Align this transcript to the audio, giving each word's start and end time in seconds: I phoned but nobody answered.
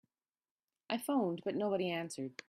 I 0.89 0.97
phoned 0.97 1.43
but 1.45 1.53
nobody 1.53 1.91
answered. 1.91 2.33